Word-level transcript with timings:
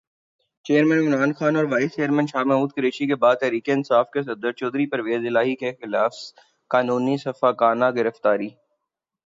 chairman 0.65 0.99
Imran 0.99 1.31
Khan 1.33 1.55
اور 1.55 1.65
vice 1.71 1.91
chairman 1.95 2.27
Shah 2.27 2.43
Mahmood 2.43 2.71
Qureshi 2.75 3.05
کے 3.07 3.15
بعد 3.15 3.35
تحریک 3.41 3.69
انصاف 3.69 4.09
کے 4.11 4.21
صدر 4.23 4.51
چودھری 4.51 4.85
پرویزالہٰی 4.87 5.55
کی 5.55 5.71
خلافِ 5.73 6.15
قانون 6.71 7.17
سفّاکانہ 7.17 7.85
گرفتاری 7.95 8.49